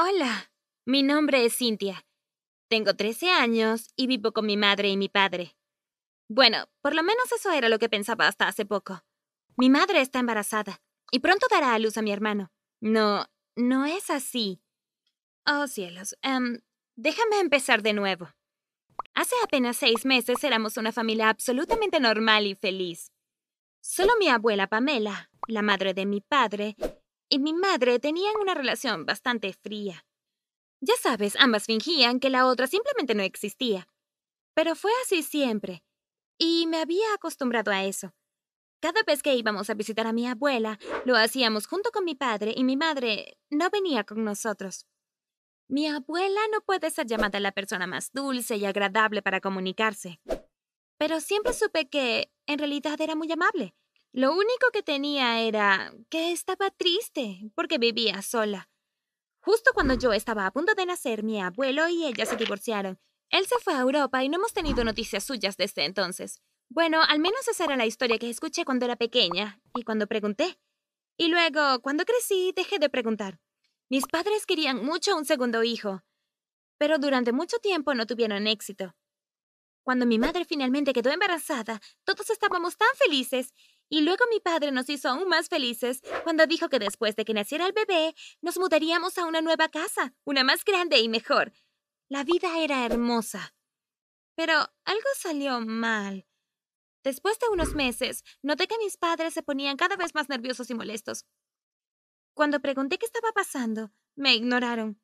[0.00, 0.52] Hola,
[0.86, 2.06] mi nombre es Cintia.
[2.68, 5.56] Tengo 13 años y vivo con mi madre y mi padre.
[6.28, 9.02] Bueno, por lo menos eso era lo que pensaba hasta hace poco.
[9.56, 10.80] Mi madre está embarazada
[11.10, 12.52] y pronto dará a luz a mi hermano.
[12.80, 13.26] No,
[13.56, 14.60] no es así.
[15.44, 16.16] Oh, cielos.
[16.22, 16.60] Em,
[16.94, 18.28] déjame empezar de nuevo.
[19.14, 23.10] Hace apenas seis meses éramos una familia absolutamente normal y feliz.
[23.80, 26.76] Solo mi abuela Pamela, la madre de mi padre,
[27.28, 30.04] y mi madre tenían una relación bastante fría.
[30.80, 33.88] Ya sabes, ambas fingían que la otra simplemente no existía.
[34.54, 35.82] Pero fue así siempre,
[36.38, 38.14] y me había acostumbrado a eso.
[38.80, 42.54] Cada vez que íbamos a visitar a mi abuela, lo hacíamos junto con mi padre
[42.56, 44.86] y mi madre no venía con nosotros.
[45.68, 50.20] Mi abuela no puede ser llamada la persona más dulce y agradable para comunicarse.
[50.96, 53.74] Pero siempre supe que, en realidad, era muy amable.
[54.18, 58.68] Lo único que tenía era que estaba triste porque vivía sola.
[59.38, 62.98] Justo cuando yo estaba a punto de nacer, mi abuelo y ella se divorciaron.
[63.30, 66.42] Él se fue a Europa y no hemos tenido noticias suyas desde entonces.
[66.68, 70.58] Bueno, al menos esa era la historia que escuché cuando era pequeña y cuando pregunté.
[71.16, 73.38] Y luego, cuando crecí, dejé de preguntar.
[73.88, 76.02] Mis padres querían mucho un segundo hijo,
[76.76, 78.96] pero durante mucho tiempo no tuvieron éxito.
[79.84, 83.54] Cuando mi madre finalmente quedó embarazada, todos estábamos tan felices
[83.88, 87.34] y luego mi padre nos hizo aún más felices cuando dijo que después de que
[87.34, 91.52] naciera el bebé, nos mudaríamos a una nueva casa, una más grande y mejor.
[92.08, 93.54] La vida era hermosa.
[94.34, 96.26] Pero algo salió mal.
[97.02, 100.74] Después de unos meses, noté que mis padres se ponían cada vez más nerviosos y
[100.74, 101.26] molestos.
[102.34, 105.00] Cuando pregunté qué estaba pasando, me ignoraron.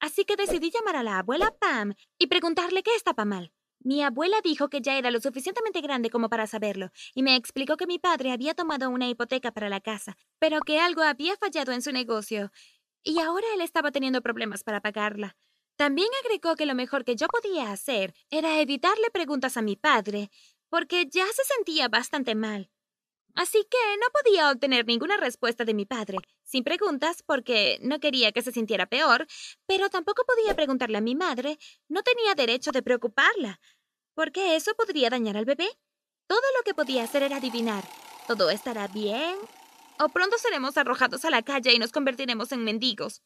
[0.00, 3.52] Así que decidí llamar a la abuela Pam y preguntarle qué estaba mal.
[3.86, 7.76] Mi abuela dijo que ya era lo suficientemente grande como para saberlo, y me explicó
[7.76, 11.70] que mi padre había tomado una hipoteca para la casa, pero que algo había fallado
[11.70, 12.50] en su negocio,
[13.04, 15.36] y ahora él estaba teniendo problemas para pagarla.
[15.76, 20.30] También agregó que lo mejor que yo podía hacer era evitarle preguntas a mi padre,
[20.68, 22.68] porque ya se sentía bastante mal.
[23.36, 28.32] Así que no podía obtener ninguna respuesta de mi padre, sin preguntas porque no quería
[28.32, 29.26] que se sintiera peor,
[29.66, 33.60] pero tampoco podía preguntarle a mi madre, no tenía derecho de preocuparla,
[34.16, 35.68] porque eso podría dañar al bebé.
[36.26, 37.84] Todo lo que podía hacer era adivinar.
[38.26, 39.36] ¿Todo estará bien?
[40.00, 43.22] O pronto seremos arrojados a la calle y nos convertiremos en mendigos.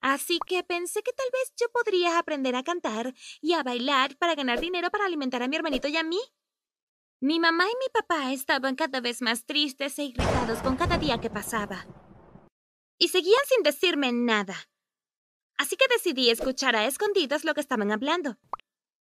[0.00, 4.34] Así que pensé que tal vez yo podría aprender a cantar y a bailar para
[4.34, 6.20] ganar dinero para alimentar a mi hermanito y a mí.
[7.20, 11.20] Mi mamá y mi papá estaban cada vez más tristes e irritados con cada día
[11.20, 11.86] que pasaba.
[12.98, 14.56] Y seguían sin decirme nada.
[15.58, 18.38] Así que decidí escuchar a escondidas lo que estaban hablando.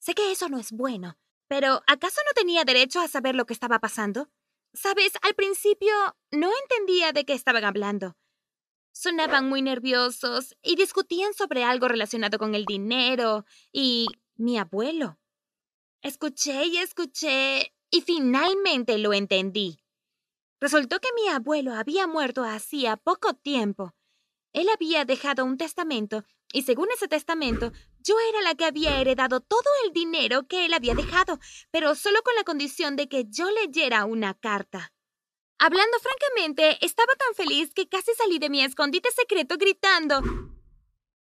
[0.00, 3.52] Sé que eso no es bueno, pero ¿acaso no tenía derecho a saber lo que
[3.52, 4.30] estaba pasando?
[4.72, 5.92] Sabes, al principio
[6.30, 8.16] no entendía de qué estaban hablando.
[8.92, 14.06] Sonaban muy nerviosos y discutían sobre algo relacionado con el dinero y
[14.36, 15.18] mi abuelo.
[16.02, 19.84] Escuché y escuché y finalmente lo entendí.
[20.60, 23.94] Resultó que mi abuelo había muerto hacía poco tiempo.
[24.54, 27.72] Él había dejado un testamento y según ese testamento,
[28.02, 31.38] yo era la que había heredado todo el dinero que él había dejado,
[31.70, 34.92] pero solo con la condición de que yo leyera una carta.
[35.58, 40.22] Hablando francamente, estaba tan feliz que casi salí de mi escondite secreto gritando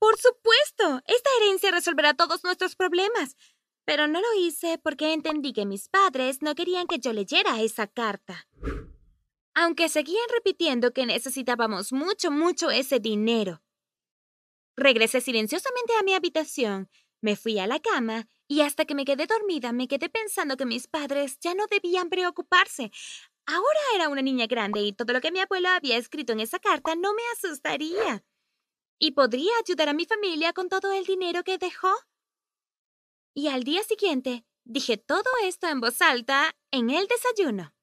[0.00, 3.36] Por supuesto, esta herencia resolverá todos nuestros problemas.
[3.84, 7.86] Pero no lo hice porque entendí que mis padres no querían que yo leyera esa
[7.86, 8.48] carta.
[9.54, 13.63] Aunque seguían repitiendo que necesitábamos mucho, mucho ese dinero.
[14.76, 16.88] Regresé silenciosamente a mi habitación,
[17.24, 20.66] me fui a la cama y hasta que me quedé dormida me quedé pensando que
[20.66, 22.90] mis padres ya no debían preocuparse.
[23.46, 26.58] Ahora era una niña grande y todo lo que mi abuela había escrito en esa
[26.58, 28.24] carta no me asustaría.
[28.98, 31.92] Y podría ayudar a mi familia con todo el dinero que dejó.
[33.34, 37.74] Y al día siguiente dije todo esto en voz alta en el desayuno.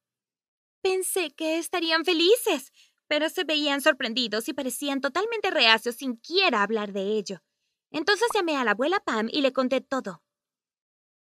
[0.84, 2.72] Pensé que estarían felices,
[3.12, 7.44] pero se veían sorprendidos y parecían totalmente reacios sin quiera hablar de ello.
[7.92, 10.24] Entonces llamé a la abuela Pam y le conté todo.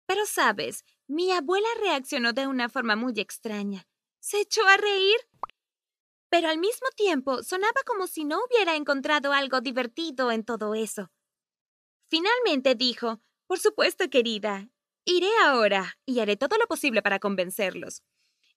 [0.06, 3.86] Pero sabes, mi abuela reaccionó de una forma muy extraña.
[4.20, 5.16] Se echó a reír.
[6.28, 11.10] Pero al mismo tiempo sonaba como si no hubiera encontrado algo divertido en todo eso.
[12.10, 14.68] Finalmente dijo, Por supuesto, querida.
[15.06, 18.02] Iré ahora y haré todo lo posible para convencerlos.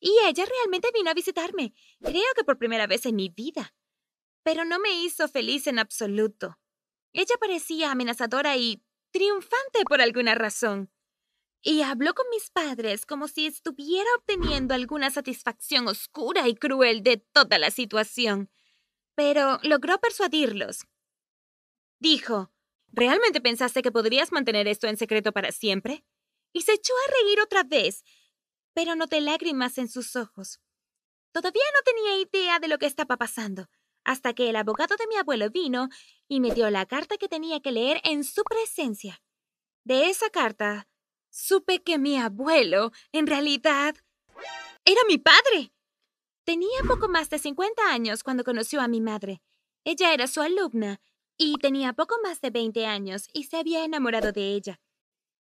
[0.02, 3.76] Y ella realmente vino a visitarme, creo que por primera vez en mi vida.
[4.44, 6.58] Pero no me hizo feliz en absoluto.
[7.14, 10.92] Ella parecía amenazadora y triunfante por alguna razón.
[11.62, 17.18] Y habló con mis padres como si estuviera obteniendo alguna satisfacción oscura y cruel de
[17.18, 18.50] toda la situación.
[19.14, 20.88] Pero logró persuadirlos.
[22.00, 22.52] Dijo,
[22.88, 26.04] ¿realmente pensaste que podrías mantener esto en secreto para siempre?
[26.54, 28.04] Y se echó a reír otra vez,
[28.74, 30.60] pero noté lágrimas en sus ojos.
[31.32, 33.70] Todavía no tenía idea de lo que estaba pasando,
[34.04, 35.90] hasta que el abogado de mi abuelo vino
[36.28, 39.22] y me dio la carta que tenía que leer en su presencia.
[39.84, 40.88] De esa carta,
[41.30, 43.96] supe que mi abuelo, en realidad,
[44.86, 45.74] era mi padre.
[46.44, 49.42] Tenía poco más de 50 años cuando conoció a mi madre.
[49.84, 51.00] Ella era su alumna
[51.38, 54.80] y tenía poco más de 20 años y se había enamorado de ella.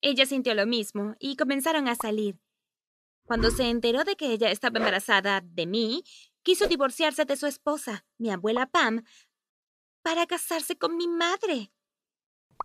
[0.02, 2.40] Ella sintió lo mismo y comenzaron a salir.
[3.26, 6.04] Cuando se enteró de que ella estaba embarazada de mí,
[6.44, 9.04] quiso divorciarse de su esposa, mi abuela Pam,
[10.04, 11.72] para casarse con mi madre.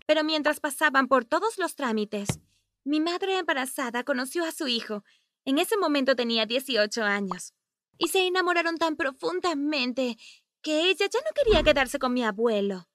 [0.07, 2.41] Pero mientras pasaban por todos los trámites,
[2.85, 5.03] mi madre embarazada conoció a su hijo.
[5.47, 7.55] En ese momento tenía 18 años.
[7.97, 10.17] Y se enamoraron tan profundamente
[10.61, 12.87] que ella ya no quería quedarse con mi abuelo.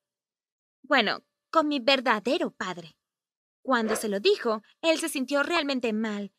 [0.83, 2.95] Bueno, con mi verdadero padre.
[3.63, 6.31] Cuando se lo dijo, él se sintió realmente mal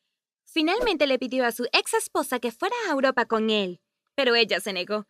[0.46, 3.80] Finalmente le pidió a su ex esposa que fuera a Europa con él,
[4.14, 5.06] pero ella se negó.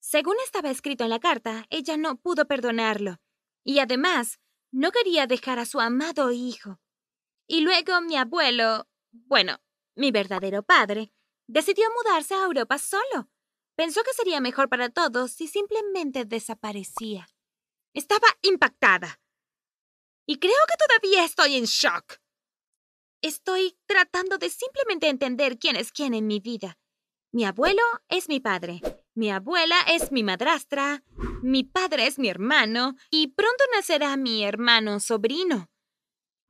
[0.00, 3.20] Según estaba escrito en la carta, ella no pudo perdonarlo,
[3.64, 4.38] y además
[4.72, 6.80] no quería dejar a su amado hijo.
[7.46, 9.60] Y luego mi abuelo, bueno,
[9.96, 11.12] mi verdadero padre,
[11.46, 13.28] decidió mudarse a Europa solo.
[13.74, 17.28] Pensó que sería mejor para todos si simplemente desaparecía.
[17.92, 19.20] Estaba impactada.
[20.26, 22.20] Y creo que todavía estoy en shock.
[23.22, 26.78] Estoy tratando de simplemente entender quién es quién en mi vida.
[27.32, 28.80] Mi abuelo es mi padre,
[29.14, 31.04] mi abuela es mi madrastra,
[31.42, 35.70] mi padre es mi hermano y pronto nacerá mi hermano sobrino.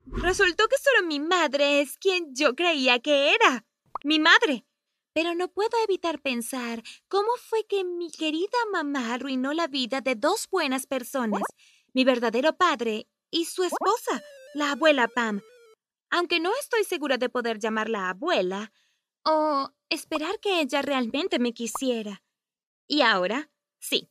[0.07, 3.67] Resultó que solo mi madre es quien yo creía que era.
[4.05, 4.65] Mi madre.
[5.13, 10.15] Pero no puedo evitar pensar cómo fue que mi querida mamá arruinó la vida de
[10.15, 11.43] dos buenas personas,
[11.93, 14.23] mi verdadero padre y su esposa,
[14.55, 15.43] la abuela Pam,
[16.11, 18.73] aunque no estoy segura de poder llamarla abuela,
[19.25, 22.23] o esperar que ella realmente me quisiera.
[22.87, 24.11] Y ahora, sí,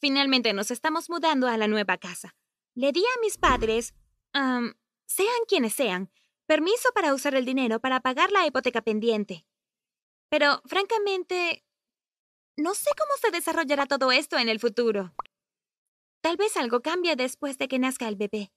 [0.00, 2.34] finalmente nos estamos mudando a la nueva casa.
[2.74, 3.94] Le di a mis padres,
[4.32, 6.10] sean quienes sean,
[6.46, 9.46] permiso para usar el dinero para pagar la hipoteca pendiente.
[10.28, 11.64] Pero, francamente,
[12.56, 15.14] no sé cómo se desarrollará todo esto en el futuro.
[16.20, 18.52] Tal vez algo cambie después de que nazca el bebé.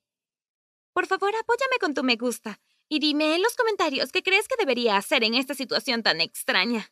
[0.93, 2.59] Por favor, apóyame con tu me gusta
[2.89, 6.91] y dime en los comentarios qué crees que debería hacer en esta situación tan extraña.